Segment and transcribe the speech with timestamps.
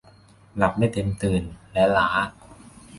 [0.57, 1.43] หลับไม่เต็มตื่น
[1.73, 2.11] และล้า